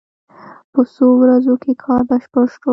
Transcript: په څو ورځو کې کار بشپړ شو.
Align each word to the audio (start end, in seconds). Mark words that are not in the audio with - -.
په 0.71 0.81
څو 0.93 1.05
ورځو 1.21 1.53
کې 1.61 1.71
کار 1.83 2.01
بشپړ 2.09 2.45
شو. 2.53 2.69